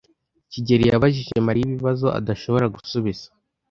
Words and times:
kigeli 0.51 0.83
yabajije 0.87 1.35
Mariya 1.47 1.65
ibibazo 1.69 2.07
adashobora 2.19 2.65
gusubiza. 2.75 3.25